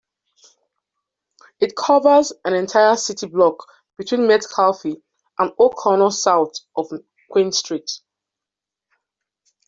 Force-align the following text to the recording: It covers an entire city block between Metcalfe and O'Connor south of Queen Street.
It 1.59 1.75
covers 1.75 2.33
an 2.43 2.55
entire 2.55 2.95
city 2.95 3.27
block 3.27 3.63
between 3.99 4.25
Metcalfe 4.27 4.85
and 5.37 5.51
O'Connor 5.59 6.09
south 6.09 6.55
of 6.75 6.87
Queen 7.29 7.51
Street. 7.51 7.87